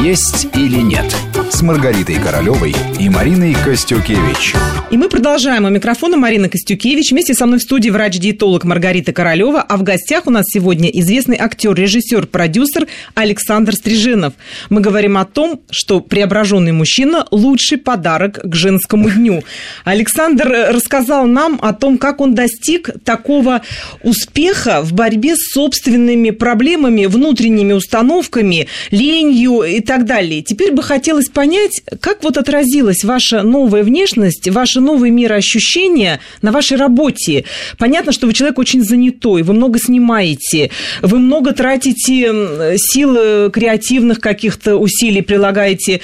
[0.00, 4.54] «Есть или нет» с Маргаритой Королевой и Мариной Костюкевич.
[4.90, 5.64] И мы продолжаем.
[5.64, 7.10] У микрофона Марина Костюкевич.
[7.10, 9.60] Вместе со мной в студии врач-диетолог Маргарита Королева.
[9.60, 14.34] А в гостях у нас сегодня известный актер, режиссер, продюсер Александр Стрижинов.
[14.70, 19.42] Мы говорим о том, что преображенный мужчина– лучший подарок к женскому дню.
[19.84, 23.62] Александр рассказал нам о том, как он достиг такого
[24.02, 30.42] успеха в борьбе с собственными проблемами, внутренними установками, ленью и так далее.
[30.42, 36.78] Теперь бы хотелось понять, как вот отразилась ваша новая внешность, ваши новые мироощущения на вашей
[36.78, 37.44] работе.
[37.76, 40.70] Понятно, что вы человек очень занятой, вы много снимаете,
[41.02, 46.00] вы много тратите сил э, креативных каких-то усилий, прилагаете.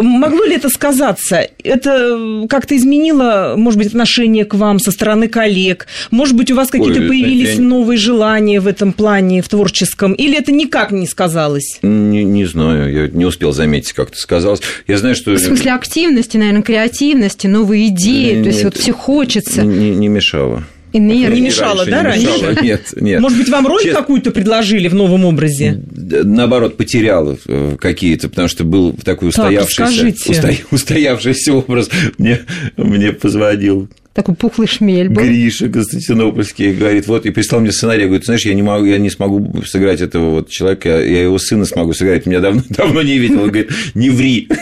[0.00, 1.48] Могло ли это сказаться?
[1.62, 5.86] Это как-то изменило, может быть, отношение к вам со стороны коллег?
[6.10, 7.62] Может быть, у вас какие-то появились я...
[7.62, 10.12] новые желания в этом плане, в творческом?
[10.14, 11.78] Или это никак не сказалось?
[11.82, 14.60] Не, не знаю, я не успел заметить, как это сказалось.
[14.86, 15.32] Я знаю, что...
[15.32, 19.62] В смысле активности, наверное, креативности, новые идеи, нет, то есть вот все хочется.
[19.62, 20.64] Не, не мешало.
[20.94, 21.40] Энергия.
[21.40, 22.26] Не мешало, да, раньше?
[22.26, 22.62] Мешало.
[22.62, 23.20] Нет, нет.
[23.20, 23.96] Может быть, вам роль Чест...
[23.96, 25.82] какую-то предложили в новом образе?
[25.90, 30.56] Наоборот, потерял э, какие-то, потому что был такой устоявшийся, так, устоя...
[30.70, 31.88] устоявшийся образ.
[32.18, 32.40] Мне,
[32.76, 35.22] мне позвонил такой пухлый шмель был.
[35.22, 38.98] Гриша Константинопольский говорит, вот, и прислал мне сценарий, я говорю, знаешь, я не, могу, я
[38.98, 43.18] не смогу сыграть этого вот человека, я его сына смогу сыграть, меня давно, давно не
[43.18, 44.48] видел, он говорит, не ври.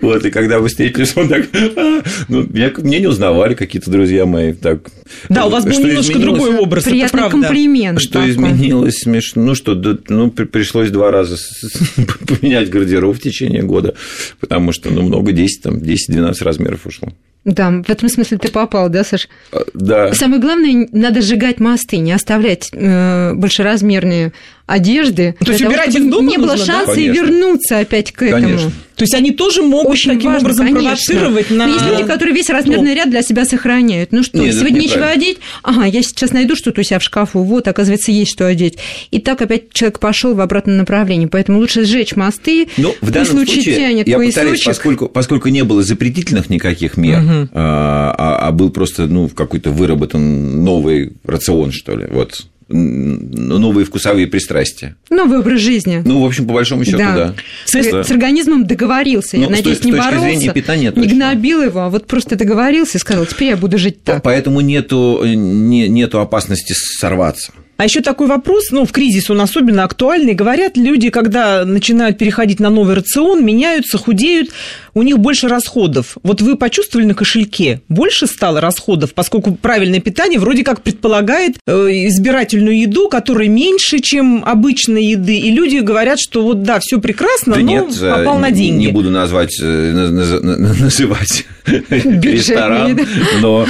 [0.00, 2.02] Вот, и когда вы встретились, он так, «А».
[2.28, 4.90] ну, меня, мне не узнавали какие-то друзья мои, так.
[5.28, 8.00] Да, у вас был немножко другой образ, Приятный комплимент.
[8.00, 9.74] Что изменилось, смешно, ну что,
[10.08, 11.36] ну, пришлось два раза
[12.26, 13.94] поменять гардероб в течение года,
[14.40, 17.12] потому что, ну, много, 10, там, 10-12 размеров ушло.
[17.44, 19.28] Да, в этом смысле ты попал, да, Саш?
[19.52, 20.14] А, да.
[20.14, 24.32] Самое главное, надо сжигать мосты, не оставлять э, большеразмерные
[24.66, 25.34] одежды.
[25.40, 28.44] То есть убирать того, из дома не было шанса и вернуться опять к этому.
[28.44, 28.72] Конечно.
[28.96, 30.88] То есть они тоже могут Очень таким важно, образом конечно.
[30.88, 31.66] провоцировать на...
[31.66, 34.12] Но есть люди, которые весь размерный ряд для себя сохраняют.
[34.12, 35.38] Ну что, Нет, сегодня нечего одеть?
[35.64, 37.42] Ага, я сейчас найду что-то у себя в шкафу.
[37.42, 38.78] Вот, оказывается, есть что одеть.
[39.10, 41.26] И так опять человек пошел в обратном направлении.
[41.26, 42.68] Поэтому лучше сжечь мосты.
[42.76, 47.48] Ну, в данном случае, тянет я повторюсь, поскольку, поскольку не было запретительных никаких мер, угу.
[47.52, 54.26] а, а, а был просто ну, какой-то выработан новый рацион, что ли, вот новые вкусовые
[54.26, 54.96] пристрастия.
[55.10, 56.02] Новый образ жизни.
[56.04, 57.14] Ну, в общем, по большому счету, да.
[57.14, 57.34] да.
[57.66, 58.04] С, да.
[58.04, 59.36] с организмом договорился.
[59.36, 62.98] Ну, я надеюсь, с, не с боролся, питания, не гнобил его, а вот просто договорился
[62.98, 64.22] и сказал, теперь я буду жить так.
[64.22, 67.52] Поэтому нету, не, нету опасности сорваться.
[67.76, 70.34] А еще такой вопрос, ну, в кризис он особенно актуальный.
[70.34, 74.50] Говорят, люди, когда начинают переходить на новый рацион, меняются, худеют,
[74.94, 76.16] у них больше расходов.
[76.22, 81.72] Вот вы почувствовали на кошельке, больше стало расходов, поскольку правильное питание вроде как предполагает э,
[82.06, 85.36] избирательную еду, которая меньше, чем обычной еды.
[85.36, 88.86] И люди говорят, что вот да, все прекрасно, да но нет, э, попал на деньги.
[88.86, 93.00] Не буду назвать, э, называть ресторан,
[93.40, 93.66] но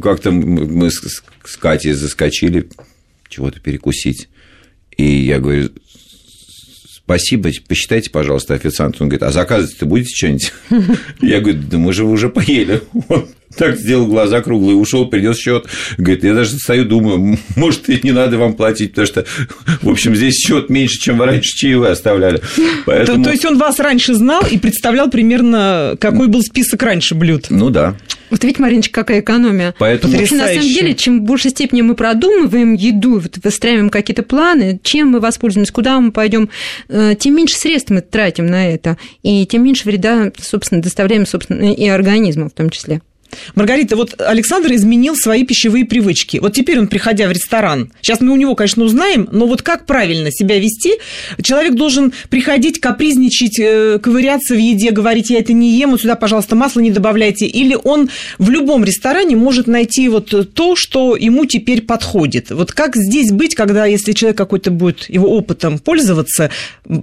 [0.00, 1.22] как-то мы с
[1.58, 2.68] Катей заскочили
[3.28, 4.28] чего-то перекусить.
[4.96, 5.70] И я говорю,
[7.04, 9.00] спасибо, посчитайте, пожалуйста, официант.
[9.00, 10.52] Он говорит, а заказывать-то будете что-нибудь?
[11.20, 12.82] Я говорю, да мы же уже поели.
[13.56, 15.66] Так сделал глаза круглые, ушел, принес счет.
[15.98, 19.24] Говорит, я даже стою, думаю, может, и не надо вам платить, потому что,
[19.82, 22.40] в общем, здесь счет меньше, чем вы раньше чаевые оставляли.
[22.86, 23.18] Поэтому...
[23.18, 27.46] То, то есть он вас раньше знал и представлял примерно, какой был список раньше блюд?
[27.50, 27.96] Ну да.
[28.30, 29.74] Вот видите, Мариночка, какая экономия.
[29.78, 30.14] Поэтому...
[30.14, 34.80] Потому на самом деле, чем в большей степени мы продумываем еду, вот выстраиваем какие-то планы,
[34.82, 36.48] чем мы воспользуемся, куда мы пойдем,
[36.88, 41.72] э, тем меньше средств мы тратим на это, и тем меньше вреда, собственно, доставляем собственно,
[41.72, 43.02] и организму в том числе.
[43.54, 46.38] Маргарита, вот Александр изменил свои пищевые привычки.
[46.38, 49.86] Вот теперь он, приходя в ресторан, сейчас мы у него, конечно, узнаем, но вот как
[49.86, 50.94] правильно себя вести?
[51.42, 56.16] Человек должен приходить, капризничать, э, ковыряться в еде, говорить, я это не ем, вот сюда,
[56.16, 57.46] пожалуйста, масло не добавляйте.
[57.46, 62.50] Или он в любом ресторане может найти вот то, что ему теперь подходит.
[62.50, 66.50] Вот как здесь быть, когда, если человек какой-то будет его опытом пользоваться,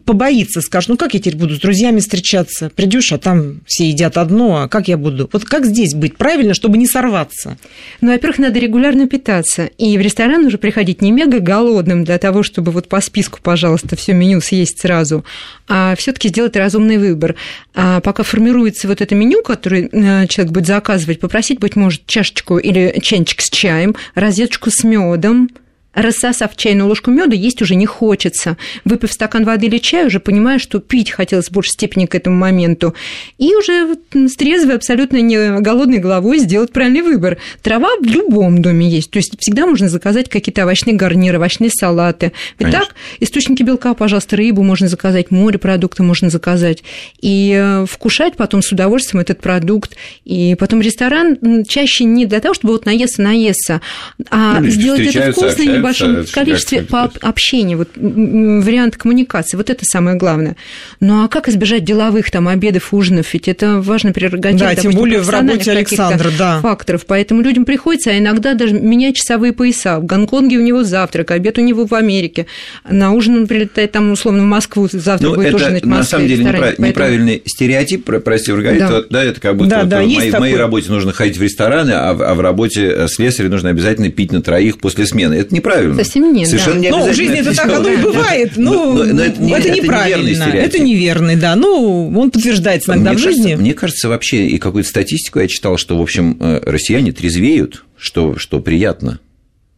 [0.06, 2.71] побоится, скажет, ну как я теперь буду с друзьями встречаться?
[2.75, 5.30] Придешь, а там все едят одно, а как я буду?
[5.31, 6.18] Вот как здесь быть?
[6.19, 7.57] Правильно, чтобы не сорваться?
[8.01, 9.71] Ну, во-первых, надо регулярно питаться.
[9.77, 13.95] И в ресторан уже приходить не мега голодным для того, чтобы вот по списку, пожалуйста,
[13.95, 15.25] все меню съесть сразу,
[15.68, 17.36] а все таки сделать разумный выбор.
[17.74, 22.57] А пока формируется вот это меню, которое э, человек будет заказывать, попросить, быть может, чашечку
[22.60, 25.50] или чайничек с чаем, розеточку с медом,
[25.94, 28.57] рассосав чайную ложку меда, есть уже не хочется.
[28.86, 32.36] Выпив стакан воды или чая, уже понимаешь, что пить хотелось в большей степени к этому
[32.36, 32.94] моменту.
[33.38, 37.38] И уже с трезвой, абсолютно не голодной головой сделать правильный выбор.
[37.62, 39.12] Трава в любом доме есть.
[39.12, 42.33] То есть всегда можно заказать какие-то овощные гарниры, овощные салаты.
[42.59, 46.83] Ведь так, источники белка, пожалуйста, рыбу можно заказать, морепродукты можно заказать.
[47.19, 49.95] И э, вкушать потом с удовольствием этот продукт.
[50.24, 53.81] И потом ресторан чаще не для того, чтобы вот наесться, наесться,
[54.30, 60.17] а ну, сделать это вкусно, небольшом количестве по общению, вот вариант коммуникации, вот это самое
[60.17, 60.55] главное.
[60.99, 65.21] Ну а как избежать деловых там обедов, ужинов, ведь это важно прерогатив, Да, тем более
[65.21, 66.59] в работе Александра, да.
[66.61, 69.99] Факторов, поэтому людям приходится, а иногда даже менять часовые пояса.
[69.99, 72.45] В Гонконге у него завтрак, обед у него в Америке,
[72.89, 75.97] на ужин он прилетает там условно в Москву, завтра ну, будет ужинать в Москве.
[75.97, 76.79] на самом деле неправ...
[76.79, 79.03] неправильный стереотип, прости, Маргарита, да.
[79.09, 81.41] да, это как будто да, вот да, в, моей, в моей работе нужно ходить в
[81.41, 85.35] рестораны, а в, а в работе слесаря нужно обязательно пить на троих после смены.
[85.35, 86.04] Это неправильно неправильно.
[86.04, 86.48] Совсем нет.
[86.48, 86.81] Совершенно да.
[86.81, 88.54] не Ну, в жизни это так оно и бывает.
[88.56, 90.44] Ну, но, но, но это, не, это неправильно.
[90.44, 91.56] Это неверный, да.
[91.56, 93.42] Ну, он подтверждается иногда мне в жизни.
[93.44, 97.86] Кажется, мне кажется, вообще, и какую-то статистику я читал, что, в общем, э, россияне трезвеют,
[97.98, 99.19] что, что приятно.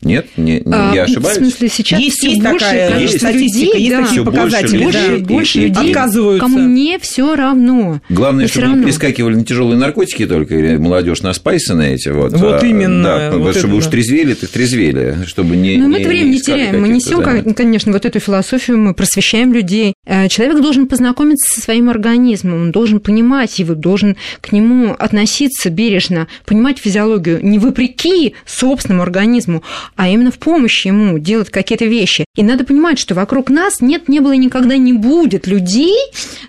[0.04, 1.38] Нет, не, а, я ошибаюсь.
[1.38, 4.04] В смысле, сейчас есть, есть больше такая есть, статистика, людей, есть да.
[4.04, 5.10] такие показатели, больше, да.
[5.10, 6.42] больше, больше и, людей отказываются.
[6.42, 8.02] Кому не все равно.
[8.10, 12.34] Главное, чтобы не прискакивали на тяжелые наркотики только, или молодежь на спайсы на эти вот.
[12.34, 13.04] Вот а, именно.
[13.04, 15.78] Да, вот чтобы это, уж трезвели, так трезвели, чтобы не.
[15.78, 17.22] Но мы это время не теряем, мы несем,
[17.54, 19.94] конечно, вот эту философию, мы просвещаем людей.
[20.06, 25.70] Э, человек должен познакомиться со своим организмом, он должен понимать его, должен к нему относиться
[25.70, 29.64] бережно, понимать физиологию не вопреки собственному организму,
[29.96, 32.26] а именно в помощь помощь ему делать какие-то вещи.
[32.36, 35.98] И надо понимать, что вокруг нас нет, не было и никогда не будет людей,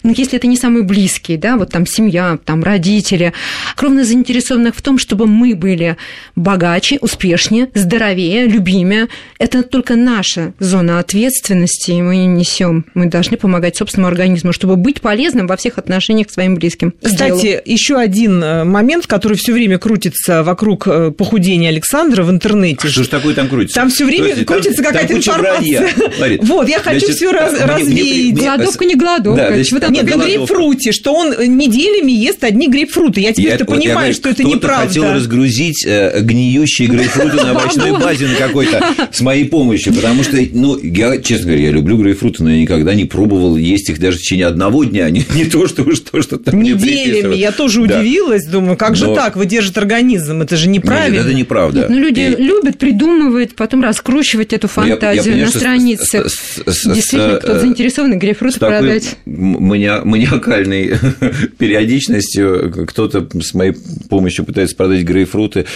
[0.03, 3.33] ну, если это не самые близкие, да, вот там семья, там родители,
[3.77, 5.97] кровно заинтересованных в том, чтобы мы были
[6.37, 9.09] богаче, успешнее, здоровее, любимее.
[9.39, 12.85] Это только наша зона ответственности, и мы несем.
[12.95, 16.93] Мы должны помогать собственному организму, чтобы быть полезным во всех отношениях к своим близким.
[17.03, 22.89] Кстати, еще один э, момент, который все время крутится вокруг э, похудения Александра в интернете.
[22.89, 23.81] Что же такое там крутится?
[23.81, 25.89] Там все время есть, крутится какая-то информация.
[26.43, 28.35] Вот, я хочу все развеять.
[28.35, 29.51] Голодовка не голодовка.
[29.51, 33.21] Да, Чего там Нет, на грейпфруте, что он неделями ест одни грейпфруты.
[33.21, 34.87] Я теперь что понимаю, что это неправда.
[34.87, 40.37] хотел разгрузить э, гниющие грейпфруты на овощной базе на какой-то с моей помощью, потому что,
[40.53, 44.19] ну, я, честно говоря, я люблю грейпфруты, но я никогда не пробовал есть их даже
[44.19, 47.35] в течение одного дня, не, не то, что уж то, что там Неделями.
[47.35, 51.17] Я тоже удивилась, думаю, как же так, вы держите организм, это же неправильно.
[51.17, 51.87] Нет, это неправда.
[51.89, 52.79] Ну, люди любят,
[53.23, 56.25] придумывают, потом раскручивать эту ну, фантазию на странице.
[56.25, 59.17] Действительно, кто заинтересован грейпфруты продать.
[59.27, 60.93] маниакальной
[61.59, 63.75] периодичностью кто-то с моей
[64.09, 65.67] помощью пытается продать грейпфруты.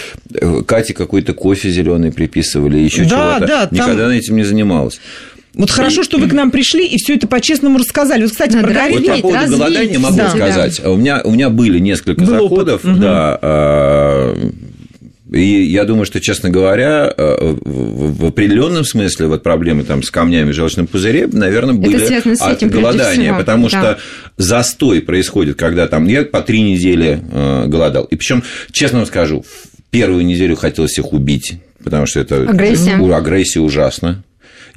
[0.65, 3.47] Кате какой-то кофе зеленый приписывали, еще да, чего-то.
[3.47, 4.11] Да, Никогда там...
[4.11, 4.99] этим не занималась.
[5.53, 8.21] Вот хорошо, что вы к нам пришли и все это по-честному рассказали.
[8.21, 8.99] Вот, кстати, Надо Маргарита...
[8.99, 10.29] Вот по поводу развить, голодания могу да.
[10.29, 10.85] сказать.
[10.85, 12.99] У меня, у меня были несколько Был заходов, опыт.
[12.99, 14.53] да, угу.
[15.31, 20.51] И я думаю, что, честно говоря, э, в определенном смысле вот проблемы там с камнями
[20.51, 21.97] в желчном пузыре, наверное, были
[22.39, 23.69] от голодания, потому да.
[23.69, 23.99] что
[24.37, 28.05] застой происходит, когда там я по три недели э, голодал.
[28.05, 29.45] И причем, честно вам скажу,
[29.89, 34.23] первую неделю хотелось всех убить, потому что это агрессия, агрессия ужасно.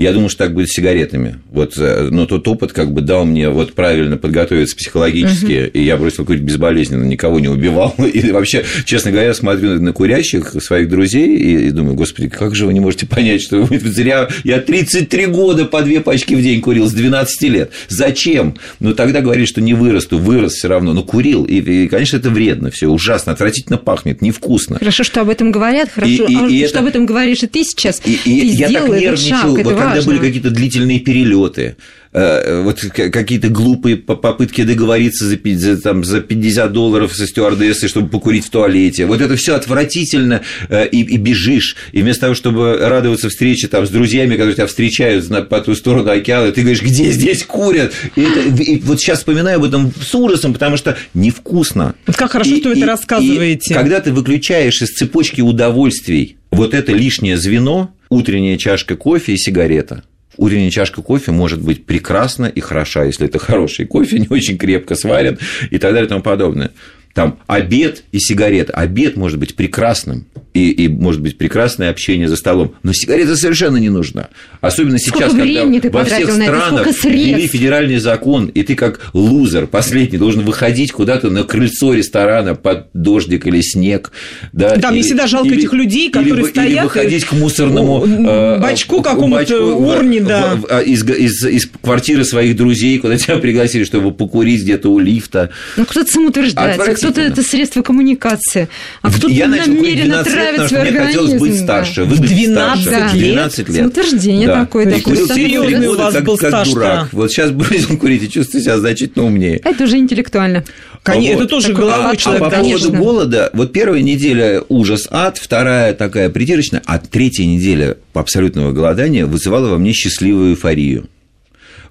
[0.00, 1.40] Я думаю, что так будет с сигаретами.
[1.50, 5.70] Вот, э, но тот опыт как бы дал мне вот правильно подготовиться психологически, угу.
[5.74, 7.94] и я бросил курить безболезненно, никого не убивал.
[7.98, 12.64] И вообще, честно говоря, смотрю на курящих своих друзей и, и думаю, господи, как же
[12.64, 14.30] вы не можете понять, что вы зря...
[14.42, 17.70] Я 33 года по две пачки в день курил с 12 лет.
[17.88, 18.56] Зачем?
[18.78, 20.94] Ну, тогда говорили, что не вырасту, вырос все равно.
[20.94, 24.78] Но курил, и, и конечно, это вредно, все ужасно, отвратительно пахнет, невкусно.
[24.78, 26.78] Хорошо, что об этом говорят, хорошо, и, и, а и что это...
[26.80, 28.00] об этом говоришь и ты сейчас.
[28.06, 31.76] И, и ты я так нервничал, шаг, вот когда были какие-то длительные перелеты,
[32.12, 38.08] э, вот какие-то глупые попытки договориться за, за, там, за 50 долларов со стюардессой, чтобы
[38.08, 39.06] покурить в туалете.
[39.06, 41.76] Вот это все отвратительно, э, и, и бежишь.
[41.92, 46.10] И вместо того, чтобы радоваться встрече там, с друзьями, которые тебя встречают по ту сторону
[46.10, 47.92] океана, ты говоришь, где здесь курят?
[48.16, 51.94] И, это, и вот сейчас вспоминаю об этом с ужасом, потому что невкусно.
[52.06, 53.74] Вот как хорошо, и, что вы и, это рассказываете.
[53.74, 59.38] И когда ты выключаешь из цепочки удовольствий вот это лишнее звено, утренняя чашка кофе и
[59.38, 60.04] сигарета–
[60.40, 64.94] утренняя чашка кофе может быть прекрасна и хороша, если это хороший кофе, не очень крепко
[64.94, 65.38] сварен
[65.70, 66.72] и так далее и тому подобное.
[67.14, 68.72] Там обед и сигарета.
[68.72, 73.76] Обед может быть прекрасным, и, и, может быть, прекрасное общение за столом, но сигарета совершенно
[73.76, 74.28] не нужна.
[74.60, 79.10] Особенно сейчас, сколько когда ты во всех на странах ввели федеральный закон, и ты как
[79.12, 84.10] лузер последний должен выходить куда-то на крыльцо ресторана под дождик или снег.
[84.52, 86.70] Да, да или, мне всегда жалко или, этих людей, которые или, стоят...
[86.70, 88.04] Или выходить к мусорному...
[88.06, 90.56] Э, бачку какому-то урне, да.
[90.56, 95.50] В, из, из, из квартиры своих друзей, куда тебя пригласили, чтобы покурить где-то у лифта.
[95.76, 98.68] Ну, кто-то самоутверждается, кто-то это средство коммуникации,
[99.02, 101.00] а кто-то намеренно травит свой организм.
[101.00, 103.16] Мне хотелось быть старше, в 12 старше.
[103.16, 103.34] лет?
[103.34, 103.76] 12 лет.
[103.76, 104.60] Самоутверждение да.
[104.60, 104.90] такое.
[104.90, 107.08] И курил серьезный у вас как, был как стаж дурак.
[107.12, 109.60] Вот сейчас будем курить и чувствую себя значительно умнее.
[109.64, 110.64] Это уже интеллектуально.
[111.02, 111.44] Конечно, вот.
[111.44, 112.42] это тоже головой а, человек.
[112.42, 112.88] А по конечно.
[112.88, 119.24] поводу голода, вот первая неделя ужас ад, вторая такая придирочная, а третья неделя абсолютного голодания
[119.24, 121.08] вызывала во мне счастливую эйфорию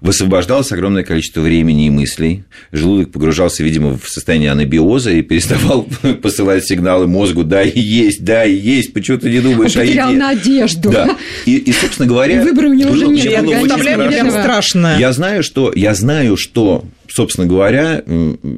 [0.01, 2.43] высвобождалось огромное количество времени и мыслей.
[2.71, 5.87] Желудок погружался, видимо, в состояние анабиоза и переставал
[6.21, 9.85] посылать сигналы мозгу «да и есть, да и есть, почему ты не думаешь Он о
[9.85, 10.91] еде?» надежду.
[10.91, 11.17] Да.
[11.45, 12.41] И, и, собственно говоря...
[12.41, 13.25] И выбора у него уже нет.
[13.25, 14.97] Я прям страшно.
[14.99, 18.03] Я знаю, что, я знаю, что собственно говоря,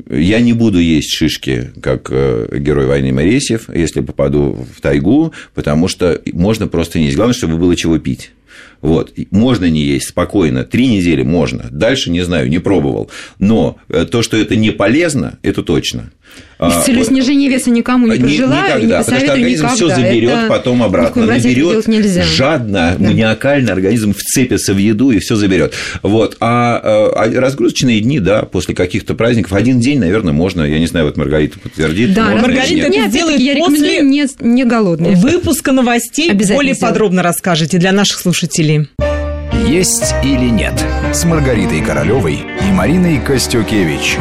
[0.10, 5.88] я не буду есть шишки, как э, герой войны Моресьев, если попаду в тайгу, потому
[5.88, 7.16] что можно просто не есть.
[7.16, 8.32] Главное, чтобы было чего пить.
[8.82, 9.14] Вот.
[9.32, 13.10] Можно не есть спокойно, три недели можно, дальше не знаю, не пробовал.
[13.40, 16.12] Но э, то, что это не полезно, это точно.
[16.68, 19.76] И с целью снижения веса никому не пожелаю, никогда, не потому что организм никогда.
[19.76, 21.26] все заберет это потом обратно.
[21.26, 21.86] Наберет
[22.26, 23.08] жадно, да.
[23.08, 25.74] маниакально, организм вцепится в еду и все заберет.
[26.04, 26.38] Вот.
[26.40, 26.80] А,
[27.16, 31.18] а разгрузочные дни, да, после каких-то праздников, один день, наверное, можно, я не знаю, вот
[31.18, 32.14] Маргарита подтвердит.
[32.14, 35.16] Да, можно, Маргарита это сделает я после не, не голодный.
[35.16, 38.88] выпуска новостей более подробно расскажете для наших слушателей.
[39.68, 40.74] Есть или нет
[41.14, 44.18] с Маргаритой Королевой и Мариной Костюкевич.